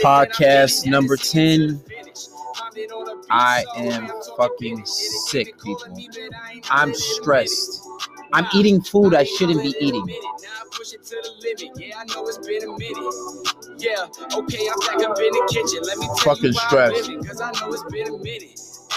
[0.00, 1.82] Podcast number 10.
[3.30, 5.96] I am fucking sick, people.
[6.70, 7.82] I'm stressed.
[8.32, 10.06] I'm eating food I shouldn't be eating.
[13.78, 15.82] Yeah, okay, I'm back up in the kitchen.
[15.82, 17.10] Let me fucking stressed.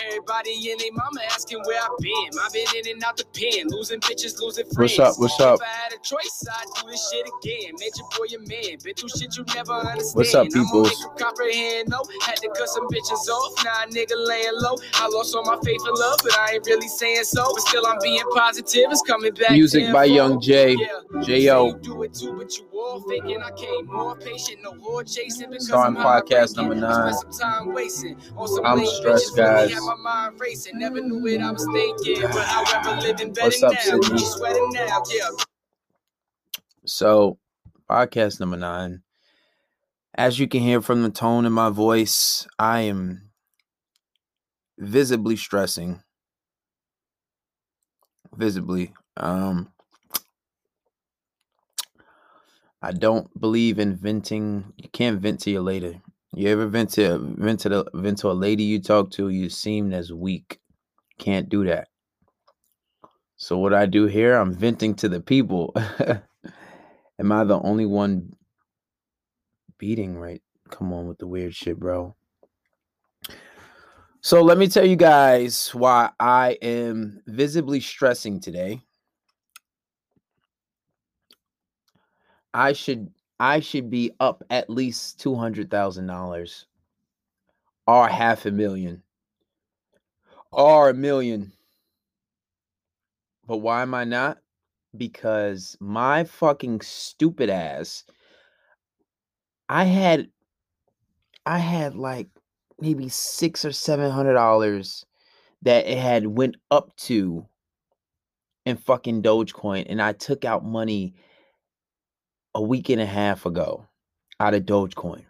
[0.08, 2.30] Everybody and their mama asking where I've been.
[2.42, 4.98] I've been in and out the pen, losing bitches, losing friends.
[4.98, 5.20] What's up?
[5.20, 5.56] What's up?
[5.56, 7.76] If I had a choice, I'd do this shit again.
[7.80, 8.78] Made your boy your man.
[8.84, 10.16] Been through shit you never understand.
[10.16, 10.90] What's up, people?
[11.18, 12.04] comprehend, no.
[12.26, 13.64] Had to cut some bitches off.
[13.64, 14.76] Now nah, nigga laying low.
[14.96, 17.54] I lost all my faith and love, but I ain't really saying so.
[17.54, 18.92] But still, I'm being positive.
[18.92, 19.52] It's coming back.
[19.52, 20.76] Music by Young J.
[21.24, 21.80] J.O.
[25.60, 27.14] Starting podcast number nine.
[28.64, 30.80] I'm stressed, guys my mind racing.
[30.80, 34.18] Never knew what I was thinking, but better What's up, now.
[34.18, 35.30] Sweating now, yeah.
[36.86, 37.38] So,
[37.90, 39.02] podcast number nine.
[40.16, 43.30] As you can hear from the tone in my voice, I am
[44.78, 46.02] visibly stressing.
[48.36, 48.94] Visibly.
[49.18, 49.70] Um
[52.82, 54.74] I don't believe in venting.
[54.78, 56.02] You can't vent to your lady.
[56.36, 59.30] You ever vent to vent to the vent to a lady you talk to?
[59.30, 60.60] You seem as weak.
[61.20, 61.90] Can't do that.
[63.38, 65.76] So what I do here, I'm venting to the people.
[67.20, 68.34] Am I the only one
[69.78, 70.42] beating right?
[70.70, 72.16] Come on with the weird shit, bro.
[74.22, 78.82] So let me tell you guys why I am visibly stressing today.
[82.54, 83.12] I should
[83.44, 86.66] I should be up at least two hundred thousand dollars,
[87.86, 89.04] or half a million,
[90.54, 91.52] or a million.
[93.46, 94.38] But why am I not?
[94.96, 98.06] Because my fucking stupid ass.
[99.68, 100.30] I had,
[101.46, 102.30] I had like
[102.80, 105.06] maybe six or seven hundred dollars
[105.64, 107.46] that it had went up to
[108.66, 111.16] in fucking Dogecoin, and I took out money
[112.56, 113.88] a week and a half ago
[114.40, 115.24] out of Dogecoin.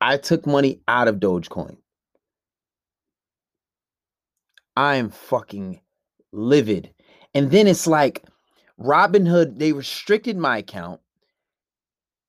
[0.00, 1.76] I took money out of Dogecoin.
[4.76, 5.80] I am fucking
[6.32, 6.90] livid.
[7.34, 8.24] And then it's like
[8.80, 11.00] Robinhood, they restricted my account.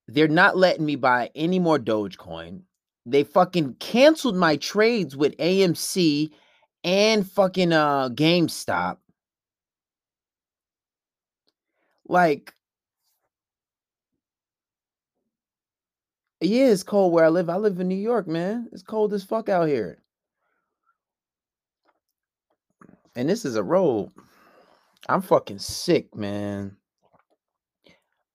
[0.08, 2.62] They're not letting me buy any more Dogecoin.
[3.06, 6.32] They fucking canceled my trades with AMC
[6.84, 8.98] and fucking uh GameStop.
[12.08, 12.54] Like
[16.46, 17.50] Yeah, it's cold where I live.
[17.50, 18.70] I live in New York, man.
[18.72, 19.98] It's cold as fuck out here.
[23.16, 24.12] And this is a road.
[25.10, 26.78] I'm fucking sick, man.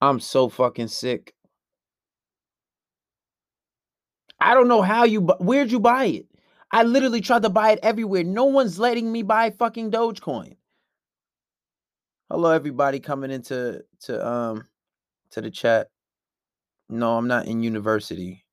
[0.01, 1.35] I'm so fucking sick.
[4.41, 6.27] I don't know how you where'd you buy it?
[6.73, 8.25] I literally tried to buy it everywhere.
[8.25, 10.57] No one's letting me buy fucking Dogecoin.
[12.29, 14.67] Hello everybody coming into to um
[15.31, 15.89] to the chat.
[16.91, 18.45] No, I'm not in university.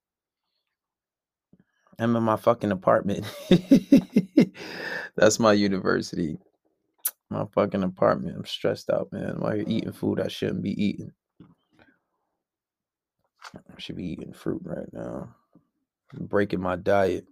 [2.00, 3.26] I'm in my fucking apartment.
[5.18, 6.40] That's my university.
[7.30, 8.38] My fucking apartment.
[8.38, 9.36] I'm stressed out, man.
[9.40, 11.12] While you're eating food I shouldn't be eating.
[13.58, 15.36] I should be eating fruit right now.
[16.18, 17.26] I'm breaking my diet.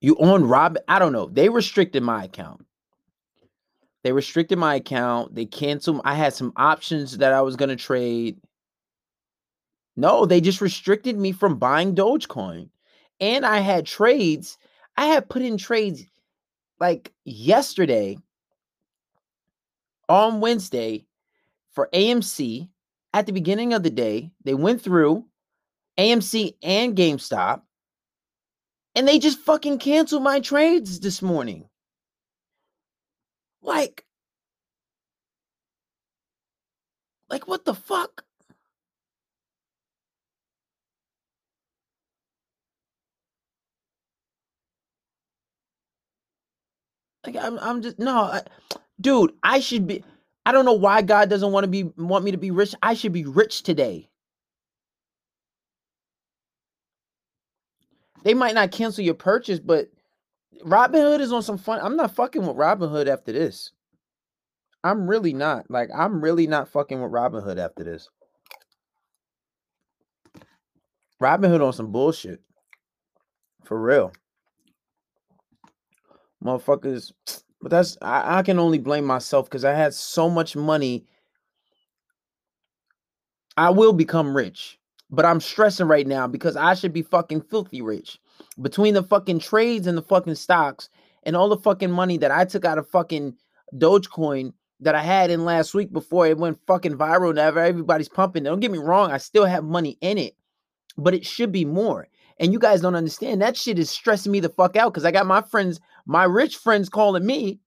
[0.00, 0.82] You on Robin?
[0.88, 1.26] I don't know.
[1.26, 2.64] They restricted my account.
[4.04, 5.34] They restricted my account.
[5.34, 6.02] They canceled.
[6.04, 8.38] I had some options that I was gonna trade.
[9.98, 12.68] No, they just restricted me from buying Dogecoin.
[13.18, 14.56] And I had trades.
[14.96, 16.04] I had put in trades
[16.78, 18.16] like yesterday
[20.08, 21.04] on Wednesday
[21.72, 22.68] for AMC
[23.12, 24.30] at the beginning of the day.
[24.44, 25.24] They went through
[25.98, 27.62] AMC and GameStop
[28.94, 31.68] and they just fucking canceled my trades this morning.
[33.62, 34.04] Like,
[37.28, 38.27] like what the fuck?
[47.28, 48.42] Like I'm, I'm just no, I,
[48.98, 49.34] dude.
[49.42, 50.02] I should be.
[50.46, 52.74] I don't know why God doesn't want to be want me to be rich.
[52.82, 54.08] I should be rich today.
[58.24, 59.90] They might not cancel your purchase, but
[60.64, 61.80] Robinhood is on some fun.
[61.82, 63.72] I'm not fucking with Robinhood after this.
[64.82, 65.70] I'm really not.
[65.70, 68.08] Like, I'm really not fucking with Robinhood after this.
[71.22, 72.40] Robinhood on some bullshit.
[73.64, 74.12] For real
[76.42, 77.12] motherfuckers.
[77.60, 81.04] But that's I, I can only blame myself because I had so much money.
[83.56, 84.78] I will become rich.
[85.10, 88.18] But I'm stressing right now because I should be fucking filthy rich.
[88.60, 90.90] Between the fucking trades and the fucking stocks
[91.24, 93.34] and all the fucking money that I took out of fucking
[93.74, 97.34] Dogecoin that I had in last week before it went fucking viral.
[97.34, 98.44] Now everybody's pumping.
[98.44, 100.36] Don't get me wrong, I still have money in it,
[100.96, 102.06] but it should be more.
[102.40, 105.10] And you guys don't understand that shit is stressing me the fuck out because I
[105.10, 107.60] got my friends, my rich friends calling me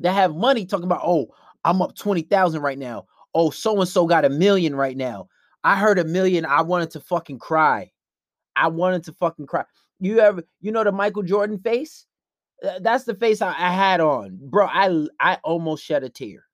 [0.00, 1.28] that have money talking about, oh,
[1.64, 3.06] I'm up 20,000 right now.
[3.34, 5.28] Oh, so and so got a million right now.
[5.64, 6.46] I heard a million.
[6.46, 7.90] I wanted to fucking cry.
[8.56, 9.64] I wanted to fucking cry.
[10.00, 12.06] You ever, you know, the Michael Jordan face?
[12.80, 14.66] That's the face I, I had on, bro.
[14.66, 16.47] I I almost shed a tear.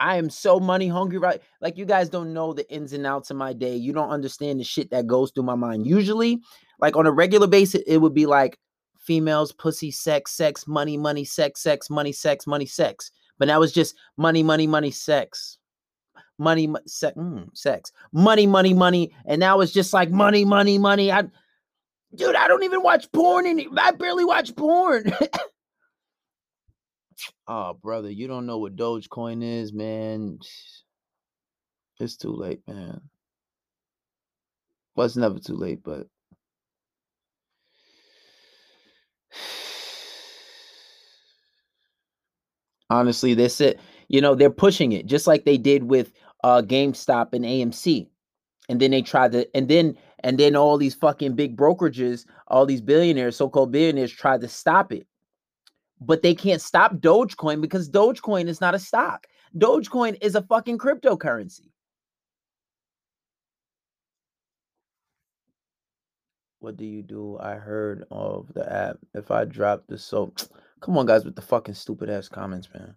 [0.00, 1.40] I am so money hungry, right?
[1.60, 3.76] Like you guys don't know the ins and outs of my day.
[3.76, 5.86] You don't understand the shit that goes through my mind.
[5.86, 6.40] Usually,
[6.80, 8.58] like on a regular basis, it would be like
[8.98, 13.10] females, pussy, sex, sex, money, money, sex, sex, money, sex, money, sex.
[13.38, 15.58] But now it's just money, money, money, sex.
[16.38, 21.12] Money, sex, mm, sex, money, money, money, and now it's just like money, money, money.
[21.12, 21.22] I,
[22.16, 25.12] dude, I don't even watch porn, and I barely watch porn.
[27.48, 30.38] oh, brother, you don't know what Dogecoin is, man.
[32.00, 33.00] It's too late, man.
[34.96, 36.06] Well, it's never too late, but
[42.90, 43.80] honestly, this it.
[44.08, 46.12] You know, they're pushing it just like they did with
[46.42, 48.08] uh GameStop and AMC.
[48.68, 52.66] And then they tried to, and then and then all these fucking big brokerages, all
[52.66, 55.06] these billionaires, so-called billionaires, tried to stop it.
[56.06, 59.26] But they can't stop Dogecoin because Dogecoin is not a stock.
[59.56, 61.70] Dogecoin is a fucking cryptocurrency.
[66.60, 67.38] What do you do?
[67.40, 68.98] I heard of the app.
[69.14, 70.40] If I drop the soap,
[70.80, 72.94] come on, guys, with the fucking stupid ass comments, man.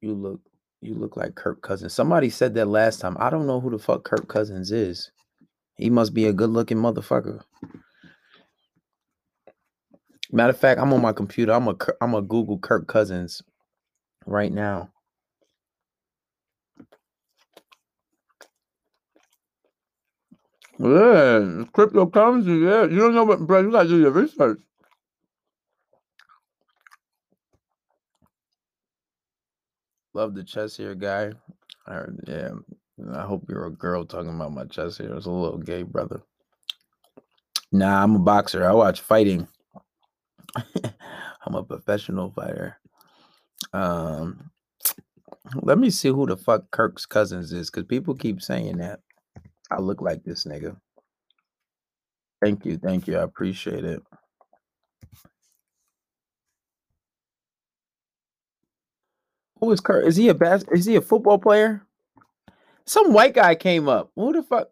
[0.00, 0.40] You look
[0.82, 1.94] you look like Kirk Cousins.
[1.94, 3.16] Somebody said that last time.
[3.18, 5.10] I don't know who the fuck Kirk Cousins is.
[5.78, 7.40] He must be a good looking motherfucker.
[10.34, 11.52] Matter of fact, I'm on my computer.
[11.52, 13.42] I'm a I'm a Google Kirk Cousins
[14.26, 14.90] right now.
[20.78, 22.64] Yeah, cryptocurrency.
[22.64, 23.62] Yeah, you don't know what, bro.
[23.62, 24.60] You gotta do your research.
[30.14, 31.32] Love the chest here, guy.
[31.86, 32.50] I, yeah,
[33.14, 35.14] I hope you're a girl talking about my chest here.
[35.14, 36.22] It's a little gay, brother.
[37.72, 38.64] Nah, I'm a boxer.
[38.64, 39.48] I watch fighting.
[41.46, 42.78] I'm a professional fighter.
[43.72, 44.50] Um,
[45.62, 49.00] let me see who the fuck Kirk's cousins is, because people keep saying that.
[49.70, 50.76] I look like this nigga.
[52.42, 53.18] Thank you, thank you.
[53.18, 54.02] I appreciate it.
[59.60, 60.06] Who is Kirk?
[60.06, 61.82] Is he a bas- is he a football player?
[62.86, 64.10] Some white guy came up.
[64.16, 64.70] Who the fuck?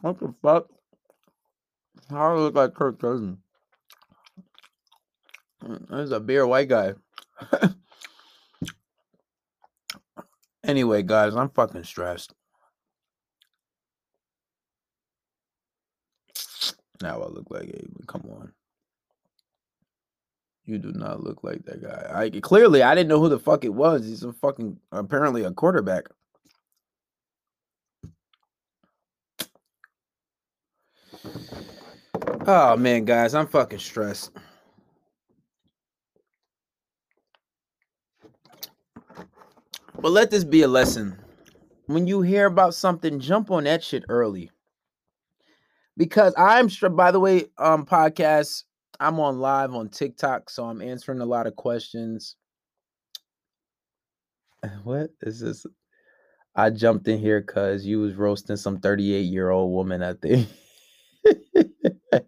[0.00, 0.68] What the fuck?
[2.10, 3.38] How do I look like Kirk Cousins?
[5.90, 6.94] There's a beer white guy.
[10.64, 12.32] anyway, guys, I'm fucking stressed.
[17.02, 18.06] Now I look like Aiden.
[18.06, 18.52] Come on.
[20.64, 22.10] You do not look like that guy.
[22.12, 24.04] I clearly I didn't know who the fuck it was.
[24.04, 26.08] He's a fucking apparently a quarterback.
[32.50, 34.30] Oh man, guys, I'm fucking stressed.
[40.00, 41.18] But let this be a lesson.
[41.88, 44.50] When you hear about something, jump on that shit early.
[45.98, 48.64] Because I'm by the way, um, podcast,
[48.98, 52.36] I'm on live on TikTok, so I'm answering a lot of questions.
[54.84, 55.66] What is this?
[56.56, 60.48] I jumped in here because you was roasting some 38 year old woman, I think.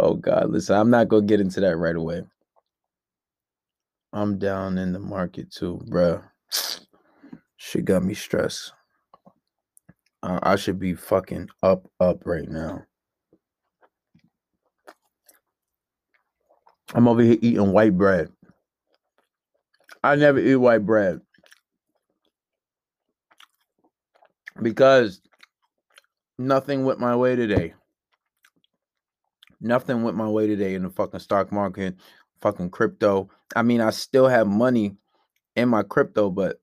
[0.00, 2.22] oh God, listen, I'm not gonna get into that right away.
[4.12, 6.22] I'm down in the market too, bruh.
[7.58, 8.72] She got me stressed.
[10.22, 12.82] I should be fucking up, up right now.
[16.94, 18.28] I'm over here eating white bread.
[20.04, 21.20] I never eat white bread
[24.62, 25.20] because
[26.38, 27.74] nothing went my way today.
[29.60, 31.96] Nothing went my way today in the fucking stock market,
[32.40, 33.28] fucking crypto.
[33.54, 34.96] I mean, I still have money
[35.56, 36.60] in my crypto, but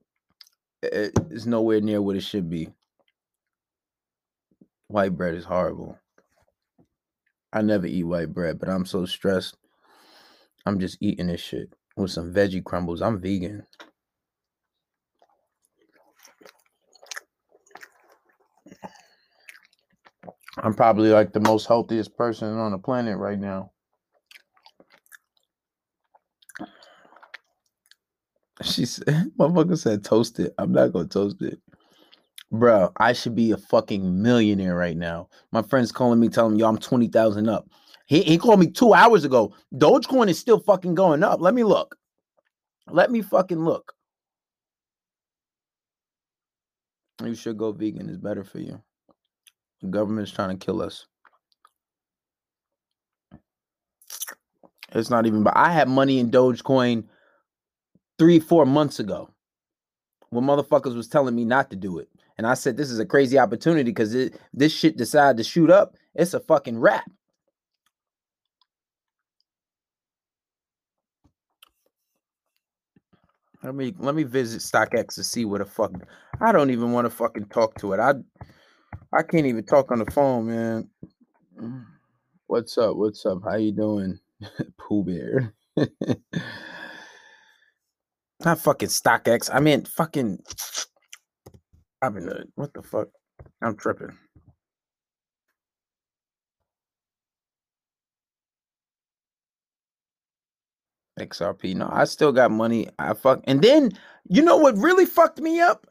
[0.82, 2.70] it's nowhere near what it should be.
[4.88, 5.98] White bread is horrible.
[7.52, 9.56] I never eat white bread, but I'm so stressed.
[10.66, 13.02] I'm just eating this shit with some veggie crumbles.
[13.02, 13.66] I'm vegan.
[20.62, 23.70] I'm probably like the most healthiest person on the planet right now.
[28.62, 29.06] She said,
[29.38, 30.54] motherfucker said toast it.
[30.58, 31.60] I'm not gonna toast it.
[32.50, 35.28] Bro, I should be a fucking millionaire right now.
[35.52, 37.68] My friend's calling me, telling me, yo, I'm 20,000 up.
[38.06, 39.54] He, he called me two hours ago.
[39.74, 41.42] Dogecoin is still fucking going up.
[41.42, 41.96] Let me look.
[42.90, 43.92] Let me fucking look.
[47.22, 48.08] You should go vegan.
[48.08, 48.82] It's better for you.
[49.82, 51.06] The government's trying to kill us.
[54.92, 57.04] It's not even, but I had money in Dogecoin
[58.18, 59.30] three, four months ago
[60.30, 62.08] when motherfuckers was telling me not to do it.
[62.38, 64.12] And I said, this is a crazy opportunity because
[64.54, 65.96] this shit decided to shoot up.
[66.14, 67.10] It's a fucking wrap.
[73.62, 75.92] Let me let me visit StockX to see what the fuck.
[76.40, 77.98] I don't even want to fucking talk to it.
[77.98, 78.14] I
[79.12, 80.88] I can't even talk on the phone, man.
[82.46, 82.96] What's up?
[82.96, 83.42] What's up?
[83.44, 84.18] How you doing,
[84.78, 85.54] Pooh Bear?
[88.44, 89.50] Not fucking StockX.
[89.52, 90.40] I mean fucking.
[92.02, 93.08] I've been what the fuck?
[93.62, 94.16] I'm tripping.
[101.20, 101.74] XRP.
[101.76, 102.88] No, I still got money.
[102.98, 103.40] I fuck.
[103.44, 103.92] And then
[104.28, 105.86] you know what really fucked me up?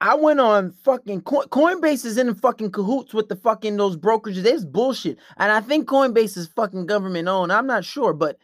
[0.00, 4.42] I went on fucking Coinbase is in fucking cahoots with the fucking those brokerages.
[4.42, 5.18] There's bullshit.
[5.38, 7.52] And I think Coinbase is fucking government owned.
[7.52, 8.38] I'm not sure, but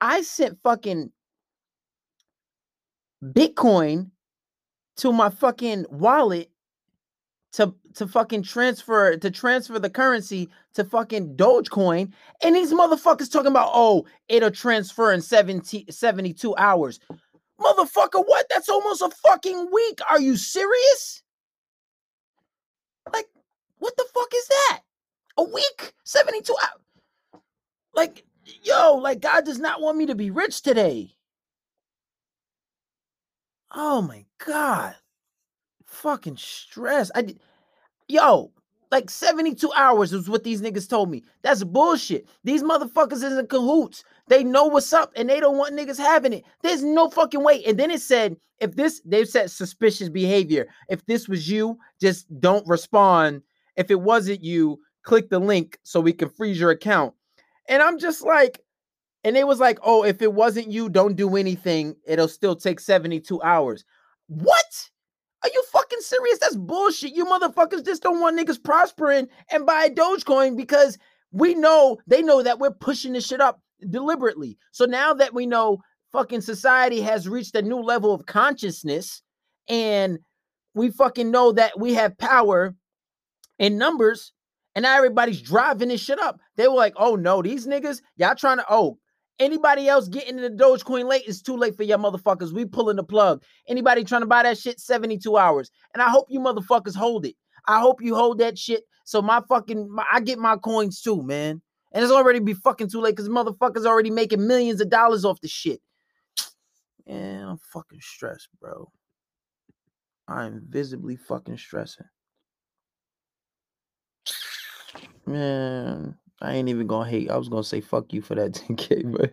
[0.00, 1.12] I sent fucking
[3.22, 4.10] Bitcoin
[4.96, 6.50] to my fucking wallet
[7.52, 13.50] to to fucking transfer to transfer the currency to fucking Dogecoin, and these motherfuckers talking
[13.50, 17.00] about oh it'll transfer in 70, 72 hours.
[17.60, 18.46] Motherfucker, what?
[18.50, 20.00] That's almost a fucking week.
[20.10, 21.22] Are you serious?
[23.12, 23.26] Like,
[23.78, 24.80] what the fuck is that?
[25.38, 25.94] A week?
[26.04, 26.80] 72 hours?
[27.94, 28.24] Like,
[28.62, 31.12] yo, like God does not want me to be rich today.
[33.74, 34.96] Oh my god.
[35.86, 37.10] Fucking stress.
[37.14, 37.40] I did
[38.08, 38.52] yo,
[38.90, 41.24] like 72 hours is what these niggas told me.
[41.42, 42.28] That's bullshit.
[42.44, 44.04] These motherfuckers is in cahoots.
[44.28, 46.44] They know what's up and they don't want niggas having it.
[46.62, 47.64] There's no fucking way.
[47.64, 50.66] And then it said, if this, they said suspicious behavior.
[50.88, 53.42] If this was you, just don't respond.
[53.76, 57.14] If it wasn't you, click the link so we can freeze your account.
[57.68, 58.62] And I'm just like,
[59.24, 61.96] and it was like, oh, if it wasn't you, don't do anything.
[62.06, 63.84] It'll still take 72 hours.
[64.28, 64.90] What?
[65.42, 66.38] Are you fucking serious?
[66.38, 67.14] That's bullshit.
[67.14, 70.98] You motherfuckers just don't want niggas prospering and buy Dogecoin because
[71.30, 74.56] we know they know that we're pushing this shit up deliberately.
[74.72, 75.78] So now that we know
[76.12, 79.22] fucking society has reached a new level of consciousness
[79.68, 80.18] and
[80.74, 82.74] we fucking know that we have power
[83.58, 84.32] in numbers
[84.74, 86.38] and now everybody's driving this shit up.
[86.56, 88.98] They were like, oh no, these niggas, y'all trying to, oh,
[89.38, 91.24] Anybody else getting in the Dogecoin late?
[91.26, 92.52] It's too late for y'all motherfuckers.
[92.52, 93.42] We pulling the plug.
[93.68, 94.80] Anybody trying to buy that shit?
[94.80, 95.70] 72 hours.
[95.92, 97.36] And I hope you motherfuckers hold it.
[97.66, 98.84] I hope you hold that shit.
[99.04, 101.60] So my fucking my, I get my coins too, man.
[101.92, 105.40] And it's already be fucking too late because motherfuckers already making millions of dollars off
[105.40, 105.80] the shit.
[107.06, 108.90] Man, I'm fucking stressed, bro.
[110.28, 112.06] I'm visibly fucking stressing.
[115.26, 117.30] Man, I ain't even gonna hate.
[117.30, 119.32] I was gonna say fuck you for that 10k, but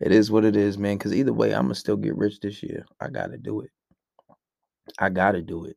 [0.00, 0.96] it is what it is, man.
[0.96, 2.86] Because either way, I'm gonna still get rich this year.
[3.00, 3.70] I gotta do it.
[4.98, 5.76] I gotta do it.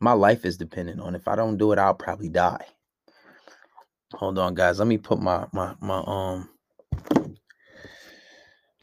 [0.00, 1.14] My life is dependent on.
[1.14, 2.64] If I don't do it, I'll probably die.
[4.14, 4.78] Hold on, guys.
[4.78, 6.48] Let me put my my my um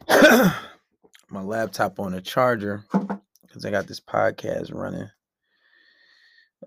[1.30, 2.84] my laptop on a charger
[3.42, 5.10] because I got this podcast running.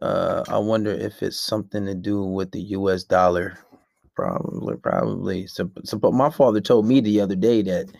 [0.01, 3.05] Uh, I wonder if it's something to do with the U.S.
[3.05, 3.59] dollar.
[4.15, 5.47] Probably, probably.
[5.47, 7.93] So, so, but my father told me the other day that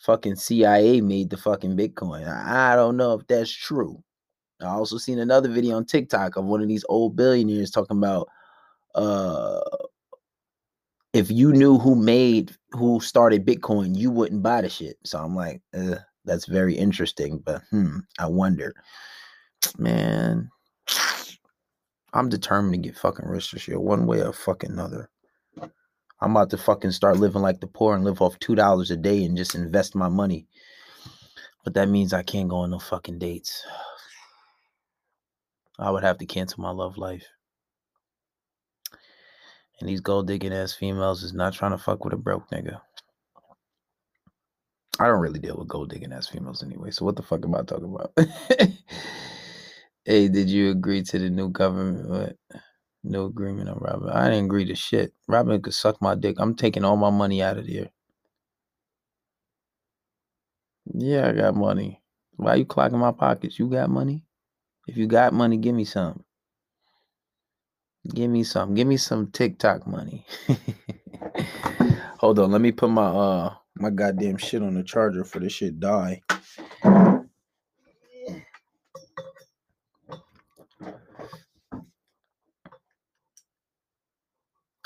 [0.00, 2.26] fucking CIA made the fucking Bitcoin.
[2.26, 4.02] I, I don't know if that's true.
[4.60, 8.28] I also seen another video on TikTok of one of these old billionaires talking about
[8.94, 9.60] uh
[11.12, 14.96] if you knew who made who started Bitcoin, you wouldn't buy the shit.
[15.04, 15.60] So I'm like,
[16.24, 18.74] that's very interesting, but hmm, I wonder.
[19.76, 20.50] Man,
[22.12, 25.08] I'm determined to get fucking rich this year, one way or fucking another.
[26.22, 28.96] I'm about to fucking start living like the poor and live off two dollars a
[28.96, 30.46] day and just invest my money.
[31.64, 33.64] But that means I can't go on no fucking dates.
[35.78, 37.24] I would have to cancel my love life.
[39.80, 42.80] And these gold digging ass females is not trying to fuck with a broke nigga.
[44.98, 46.90] I don't really deal with gold digging ass females anyway.
[46.90, 48.12] So what the fuck am I talking about?
[50.10, 52.08] hey, did you agree to the new government?
[52.08, 52.36] What?
[53.04, 54.10] No agreement on Robin.
[54.10, 55.12] I didn't agree to shit.
[55.28, 56.36] Robin could suck my dick.
[56.40, 57.90] I'm taking all my money out of here.
[60.92, 62.02] Yeah, I got money.
[62.36, 63.58] Why you clocking my pockets?
[63.58, 64.24] You got money?
[64.88, 66.24] If you got money, give me some.
[68.12, 68.74] Give me some.
[68.74, 70.26] Give me some TikTok money.
[72.18, 75.52] Hold on, let me put my uh my goddamn shit on the charger for this
[75.52, 76.20] shit die.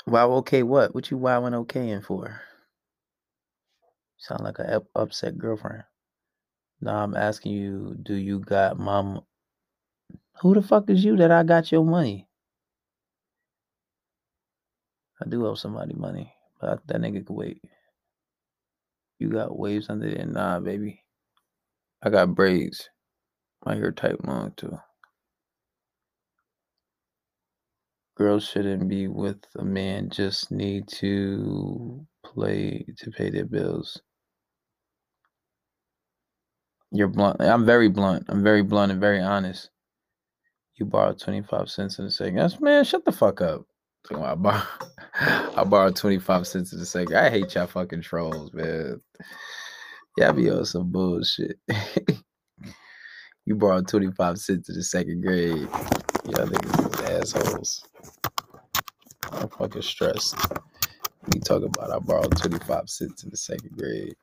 [0.07, 0.93] Wow, okay, what?
[0.95, 2.41] What you wowing okaying for?
[4.17, 5.83] Sound like a up- upset girlfriend.
[6.81, 9.21] Now I'm asking you, do you got mom?
[10.41, 12.27] Who the fuck is you that I got your money?
[15.21, 17.61] I do owe somebody money, but that nigga could wait.
[19.19, 20.25] You got waves under there?
[20.25, 21.03] Nah, baby.
[22.03, 22.89] I got braids.
[23.65, 24.77] My hair tight long too.
[28.15, 34.01] Girls shouldn't be with a man, just need to play to pay their bills.
[36.91, 37.41] You're blunt.
[37.41, 38.25] I'm very blunt.
[38.29, 39.69] I'm very blunt and very honest.
[40.75, 42.35] You borrowed 25 cents in a second.
[42.35, 43.65] That's man, shut the fuck up.
[44.11, 44.63] I borrowed,
[45.19, 47.17] I borrowed 25 cents in a second.
[47.17, 49.01] I hate y'all fucking trolls, man.
[50.17, 51.59] Y'all be on some bullshit.
[53.45, 55.67] you borrowed 25 cents in the second grade.
[56.25, 57.01] Y'all niggas is
[57.33, 57.85] assholes.
[59.31, 60.35] I'm fucking stressed.
[61.31, 64.15] We talk about I borrowed 25 cents in the second grade.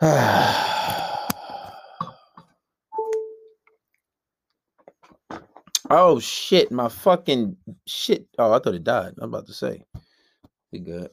[5.90, 8.26] oh shit, my fucking shit.
[8.38, 9.12] Oh, I thought it died.
[9.18, 9.84] I'm about to say.
[10.72, 11.10] Be good.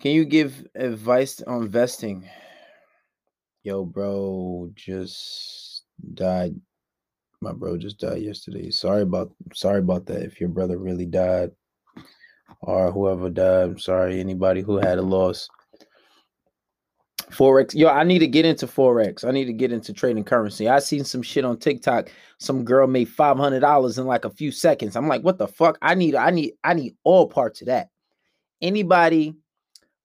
[0.00, 2.28] Can you give advice on investing?
[3.62, 5.73] Yo, bro, just
[6.14, 6.54] died.
[7.40, 8.70] My bro just died yesterday.
[8.70, 10.22] Sorry about sorry about that.
[10.22, 11.50] If your brother really died,
[12.60, 14.20] or whoever died, I'm sorry.
[14.20, 15.48] Anybody who had a loss.
[17.30, 17.74] Forex.
[17.74, 19.24] Yo, I need to get into Forex.
[19.26, 20.68] I need to get into trading currency.
[20.68, 22.10] I seen some shit on TikTok.
[22.38, 24.94] Some girl made five hundred dollars in like a few seconds.
[24.94, 25.78] I'm like, what the fuck?
[25.82, 27.88] I need, I need, I need all parts of that.
[28.62, 29.34] Anybody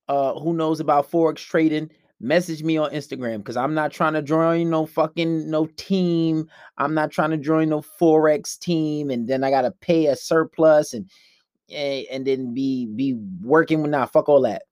[0.07, 4.21] uh who knows about Forex trading, message me on Instagram because I'm not trying to
[4.21, 6.47] join no fucking no team.
[6.77, 10.93] I'm not trying to join no Forex team, and then I gotta pay a surplus
[10.93, 11.09] and
[11.71, 14.05] eh, and then be be working with now.
[14.05, 14.63] Fuck all that.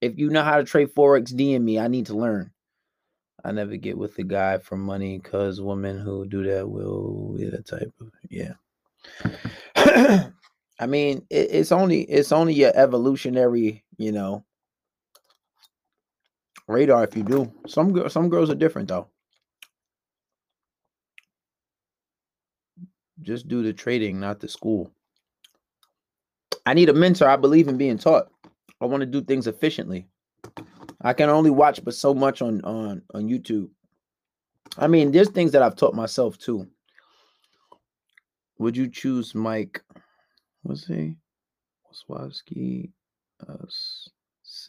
[0.00, 1.78] If you know how to trade Forex, DM me.
[1.78, 2.52] I need to learn.
[3.44, 7.48] I never get with the guy for money because women who do that will be
[7.48, 8.54] that type of yeah.
[10.80, 14.44] I mean, it, it's only it's only your evolutionary, you know,
[16.68, 17.52] radar if you do.
[17.66, 19.08] Some some girls are different though.
[23.20, 24.92] Just do the trading, not the school.
[26.66, 27.28] I need a mentor.
[27.28, 28.30] I believe in being taught.
[28.80, 30.06] I want to do things efficiently.
[31.00, 33.70] I can only watch but so much on on on YouTube.
[34.76, 36.68] I mean, there's things that I've taught myself too.
[38.58, 39.82] Would you choose Mike?
[40.62, 41.16] Was he
[42.10, 42.90] Wazowski?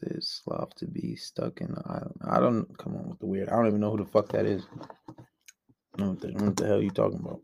[0.03, 2.15] Uh, Slav to be stuck in the island.
[2.27, 3.49] I don't come on with the weird.
[3.49, 4.63] I don't even know who the fuck that is.
[5.95, 7.41] What the, what the hell you talking about?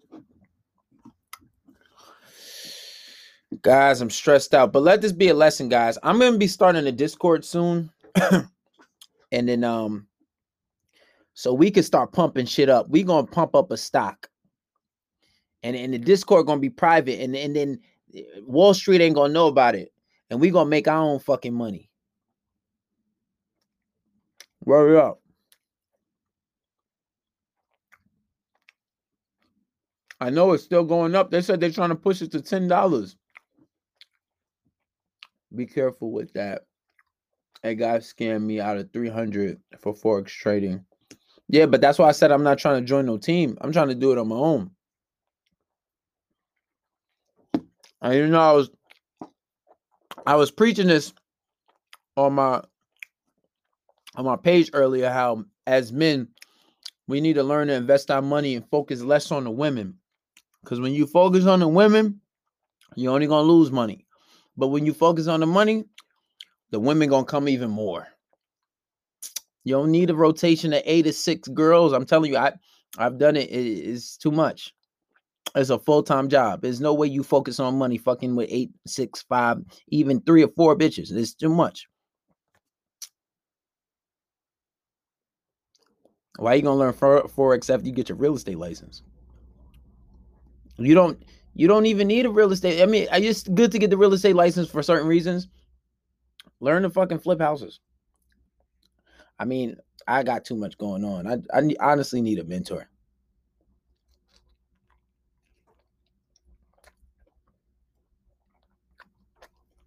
[3.62, 5.98] Guys, I'm stressed out, but let this be a lesson, guys.
[6.04, 7.90] I'm gonna be starting a Discord soon,
[9.32, 10.08] and then um,
[11.34, 12.90] so we can start pumping shit up.
[12.90, 14.30] We gonna pump up a stock,
[15.64, 17.80] and and the Discord gonna be private, and and then
[18.16, 19.94] eh, Wall Street ain't gonna know about it,
[20.30, 21.90] and we gonna make our own fucking money.
[24.66, 25.22] Worry up.
[30.20, 31.30] I know it's still going up.
[31.30, 33.16] They said they're trying to push it to ten dollars.
[35.56, 36.64] Be careful with that.
[37.64, 40.86] A guy scammed me out of 300 for Forex trading.
[41.48, 43.58] Yeah, but that's why I said I'm not trying to join no team.
[43.62, 44.72] I'm trying to do it on my own.
[48.02, 48.70] And you know, I was
[50.26, 51.14] I was preaching this
[52.18, 52.62] on my
[54.16, 56.28] on my page earlier how as men
[57.08, 59.96] we need to learn to invest our money and focus less on the women.
[60.64, 62.20] Because when you focus on the women,
[62.96, 64.06] you're only gonna lose money.
[64.58, 65.86] But when you focus on the money,
[66.72, 68.08] the women gonna come even more.
[69.64, 71.94] You don't need a rotation of eight to six girls.
[71.94, 72.54] I'm telling you, I
[72.98, 73.50] I've done it.
[73.50, 74.74] It is too much.
[75.56, 76.62] It's a full time job.
[76.62, 79.58] There's no way you focus on money fucking with eight, six, five,
[79.90, 81.12] even three or four bitches.
[81.12, 81.88] It's too much.
[86.38, 89.04] Why are you gonna learn forex after you get your real estate license?
[90.78, 91.24] You don't.
[91.54, 92.82] You don't even need a real estate.
[92.82, 95.48] I mean, it's good to get the real estate license for certain reasons.
[96.60, 97.80] Learn to fucking flip houses.
[99.40, 101.28] I mean, I got too much going on.
[101.28, 102.90] I I honestly need a mentor.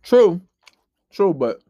[0.02, 0.40] True,
[1.12, 1.60] true, but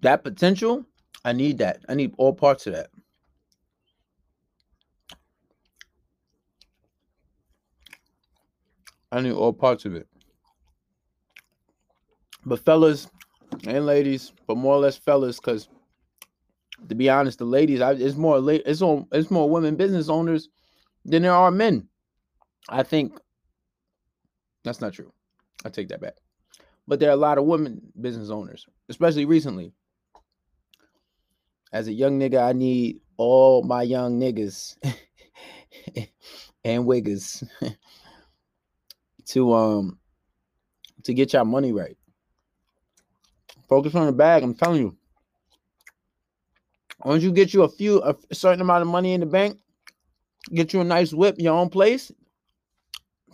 [0.00, 0.86] that potential,
[1.24, 1.84] I need that.
[1.88, 2.88] I need all parts of that.
[9.12, 10.08] I need all parts of it.
[12.44, 13.08] But fellas
[13.66, 15.68] and ladies, but more or less fellas, because
[16.88, 20.48] to be honest, the ladies, I, it's more it's more it's more women business owners
[21.04, 21.88] than there are men.
[22.68, 23.18] I think
[24.64, 25.12] that's not true.
[25.64, 26.14] I take that back.
[26.88, 29.72] But there are a lot of women business owners, especially recently.
[31.72, 34.76] As a young nigga, I need all my young niggas
[36.64, 37.42] and wiggers
[39.26, 39.98] to um
[41.04, 41.96] to get your money right.
[43.68, 44.42] Focus on the bag.
[44.42, 44.96] I'm telling you.
[47.04, 49.58] Once you get you a few a certain amount of money in the bank,
[50.52, 52.12] get you a nice whip, your own place,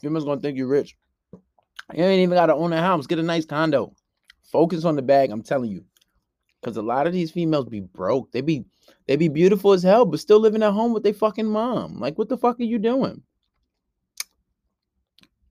[0.01, 0.97] females gonna think you're rich.
[1.93, 3.07] You ain't even gotta own a house.
[3.07, 3.95] Get a nice condo.
[4.43, 5.31] Focus on the bag.
[5.31, 5.85] I'm telling you,
[6.61, 8.33] because a lot of these females be broke.
[8.33, 8.65] They be
[9.07, 11.99] they be beautiful as hell, but still living at home with their fucking mom.
[11.99, 13.23] Like, what the fuck are you doing?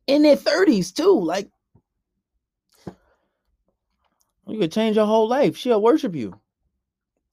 [0.08, 1.20] In their thirties too.
[1.20, 1.50] Like,
[4.48, 5.58] you could change your whole life.
[5.58, 6.40] She'll worship you.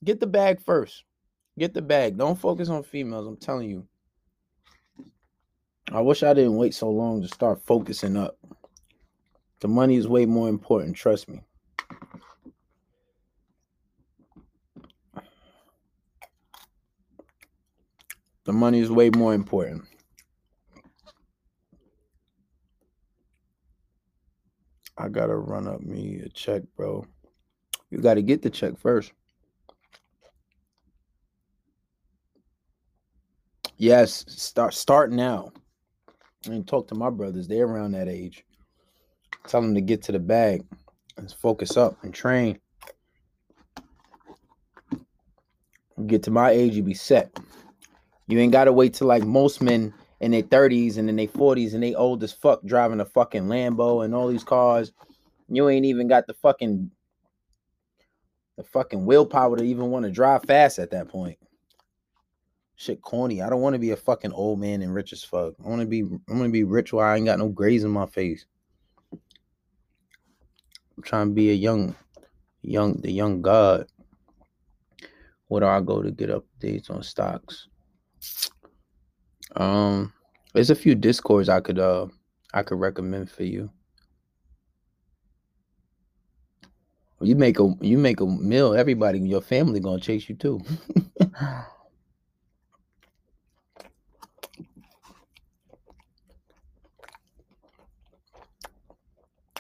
[0.03, 1.05] Get the bag first.
[1.59, 2.17] Get the bag.
[2.17, 3.27] Don't focus on females.
[3.27, 3.87] I'm telling you.
[5.93, 8.39] I wish I didn't wait so long to start focusing up.
[9.61, 11.43] The money is way more important, trust me.
[18.45, 19.85] The money is way more important.
[24.97, 27.05] I gotta run up me a check, bro.
[27.91, 29.13] You gotta get the check first.
[33.77, 35.51] Yes, start start now.
[36.47, 37.49] And talk to my brothers.
[37.49, 38.45] They're around that age.
[39.47, 40.65] Tell them to get to the bag
[41.17, 42.59] and focus up and train.
[46.07, 47.39] get to my age, you be set.
[48.27, 51.75] You ain't gotta wait till like most men in their 30s and in their 40s
[51.75, 54.93] and they old as fuck driving a fucking Lambo and all these cars.
[55.49, 56.91] You ain't even got the fucking
[58.57, 61.39] the fucking willpower to even want to drive fast at that point.
[62.77, 63.43] Shit corny.
[63.43, 65.55] I don't want to be a fucking old man and rich as fuck.
[65.65, 67.85] I want to be I want to be rich while I ain't got no grays
[67.85, 68.47] in my face.
[70.97, 71.95] I'm trying to be a young,
[72.63, 73.89] young, the young god.
[75.49, 77.69] Where do I go to get updates on stocks?
[79.57, 80.13] Um,
[80.53, 82.07] there's a few discords I could uh
[82.53, 83.71] I could recommend for you.
[87.21, 90.61] You make a you make a meal, everybody in your family gonna chase you too.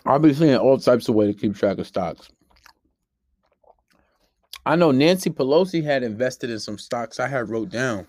[0.06, 2.28] I'll be seeing all types of way to keep track of stocks.
[4.66, 8.06] I know Nancy Pelosi had invested in some stocks I had wrote down.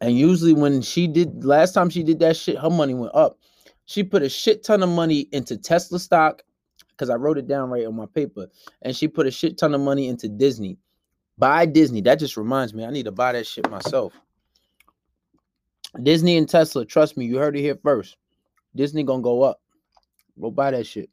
[0.00, 3.38] And usually when she did last time she did that shit, her money went up.
[3.84, 6.42] She put a shit ton of money into Tesla stock
[6.90, 8.46] because I wrote it down right on my paper.
[8.82, 10.78] And she put a shit ton of money into Disney.
[11.38, 12.00] Buy Disney.
[12.02, 14.12] That just reminds me, I need to buy that shit myself.
[16.02, 18.16] Disney and Tesla, trust me, you heard it here first.
[18.76, 19.60] Disney gonna go up.
[20.40, 21.10] Go buy that shit.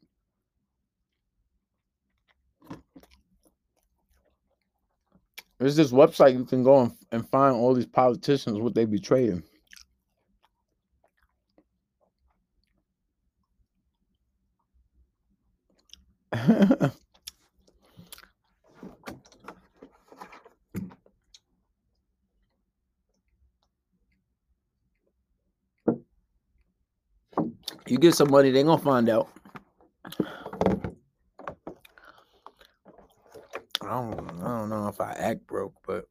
[5.58, 9.00] There's this website you can go and, and find all these politicians what they be
[9.00, 9.42] trading.
[27.88, 29.28] You get some money, they gonna find out.
[33.82, 36.06] I don't, I don't know if I act broke, but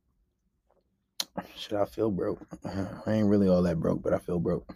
[1.56, 2.40] should I feel broke?
[2.66, 4.70] I ain't really all that broke, but I feel broke.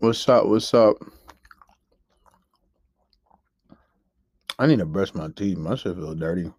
[0.00, 0.46] What's up?
[0.46, 0.96] What's up?
[4.58, 5.56] I need to brush my teeth.
[5.56, 6.52] My shit feel dirty.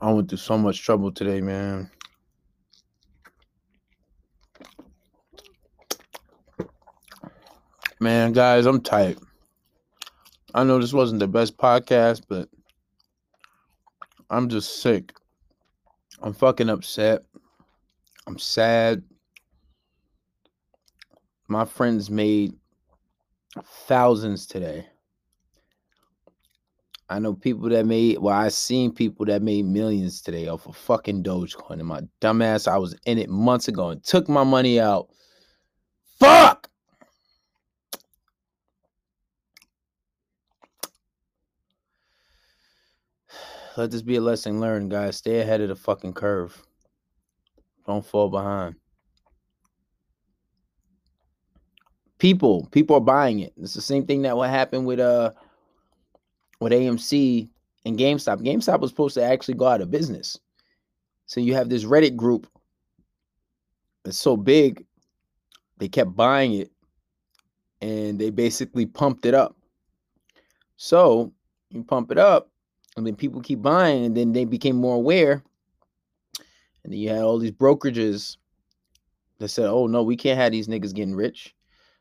[0.00, 1.90] I went through so much trouble today, man.
[8.04, 9.16] Man, guys, I'm tight.
[10.52, 12.50] I know this wasn't the best podcast, but
[14.28, 15.14] I'm just sick.
[16.20, 17.22] I'm fucking upset.
[18.26, 19.02] I'm sad.
[21.48, 22.52] My friends made
[23.86, 24.86] thousands today.
[27.08, 30.76] I know people that made well, I seen people that made millions today off of
[30.76, 31.78] fucking Dogecoin.
[31.78, 35.08] And my dumbass, I was in it months ago and took my money out.
[36.20, 36.63] Fuck!
[43.76, 45.16] Let this be a lesson learned, guys.
[45.16, 46.62] Stay ahead of the fucking curve.
[47.86, 48.76] Don't fall behind.
[52.18, 53.52] People, people are buying it.
[53.60, 55.32] It's the same thing that what happened with uh
[56.60, 57.48] with AMC
[57.84, 58.40] and GameStop.
[58.40, 60.38] GameStop was supposed to actually go out of business.
[61.26, 62.46] So you have this Reddit group
[64.04, 64.86] that's so big,
[65.78, 66.70] they kept buying it
[67.80, 69.56] and they basically pumped it up.
[70.76, 71.32] So
[71.70, 72.50] you pump it up,
[72.96, 75.42] and then people keep buying, and then they became more aware.
[76.84, 78.36] And then you had all these brokerages
[79.38, 81.54] that said, oh no, we can't have these niggas getting rich.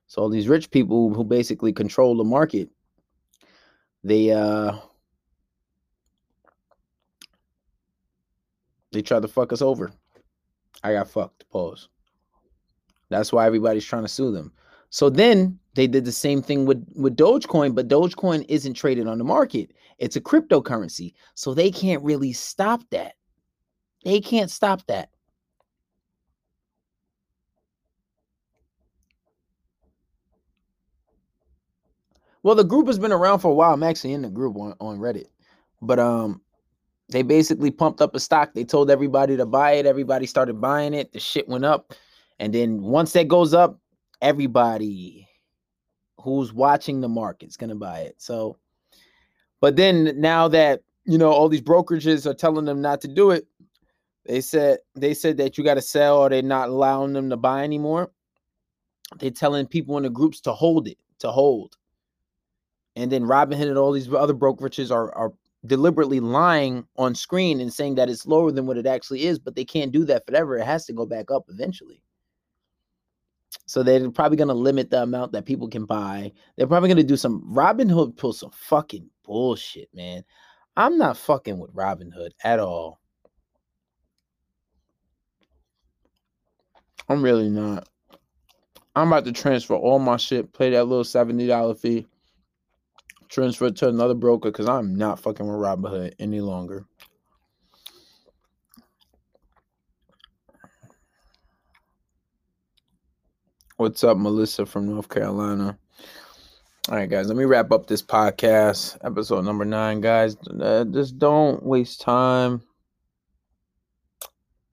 [0.08, 2.70] So all these rich people who basically control the market
[4.04, 4.78] they uh
[8.92, 9.92] they tried to fuck us over.
[10.84, 11.50] I got fucked.
[11.50, 11.90] Pause.
[13.10, 14.52] That's why everybody's trying to sue them.
[14.94, 19.18] So then they did the same thing with with Dogecoin, but Dogecoin isn't traded on
[19.18, 19.72] the market.
[19.98, 21.16] It's a cryptocurrency.
[21.34, 23.16] So they can't really stop that.
[24.06, 25.10] They can't stop that.
[32.44, 33.74] Well, the group has been around for a while.
[33.74, 35.26] I'm actually in the group on, on Reddit.
[35.82, 36.40] But um
[37.10, 38.54] they basically pumped up a stock.
[38.54, 39.88] They told everybody to buy it.
[39.88, 41.14] Everybody started buying it.
[41.14, 41.96] The shit went up.
[42.38, 43.80] And then once that goes up,
[44.24, 45.28] everybody
[46.20, 48.16] who's watching the market's gonna buy it.
[48.18, 48.58] So,
[49.62, 53.32] but then now that you know all these brokerages are telling them not to do
[53.32, 53.46] it,
[54.26, 57.38] they said they said that you got to sell or they're not allowing them to
[57.38, 58.12] buy anymore.
[59.20, 61.78] They're telling people in the groups to hold it, to hold.
[62.96, 65.34] And then Robinhood and all these other brokerages are are
[65.66, 69.56] deliberately lying on screen and saying that it's lower than what it actually is, but
[69.56, 70.58] they can't do that forever.
[70.58, 72.02] It has to go back up eventually.
[73.66, 76.32] So they're probably going to limit the amount that people can buy.
[76.56, 80.24] They're probably going to do some Robinhood pull some fucking bullshit, man.
[80.76, 83.00] I'm not fucking with Robinhood at all.
[87.10, 87.88] I'm really not.
[88.96, 92.06] I'm about to transfer all my shit, pay that little $70 fee,
[93.28, 96.86] transfer it to another broker because I'm not fucking with Robinhood any longer.
[103.84, 105.78] What's up, Melissa from North Carolina?
[106.88, 110.38] All right, guys, let me wrap up this podcast, episode number nine, guys.
[110.58, 112.64] Uh, just don't waste time.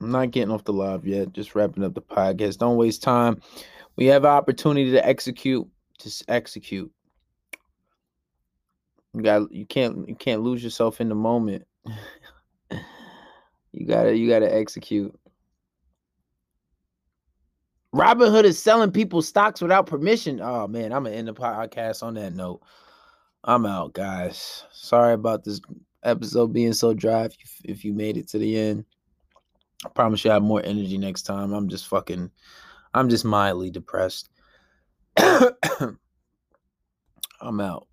[0.00, 2.58] I'm not getting off the live yet, just wrapping up the podcast.
[2.58, 3.42] Don't waste time.
[3.96, 5.66] We have an opportunity to execute,
[6.00, 6.92] just execute.
[9.12, 11.66] You got you can't you can't lose yourself in the moment.
[13.72, 15.12] you gotta you gotta execute.
[17.94, 20.40] Robinhood is selling people stocks without permission.
[20.40, 22.60] Oh man, I'm gonna end the podcast on that note.
[23.44, 24.64] I'm out, guys.
[24.70, 25.60] Sorry about this
[26.04, 27.24] episode being so dry.
[27.24, 28.84] If you, if you made it to the end,
[29.84, 31.52] I promise you I have more energy next time.
[31.52, 32.30] I'm just fucking,
[32.94, 34.28] I'm just mildly depressed.
[35.16, 35.98] I'm
[37.60, 37.88] out.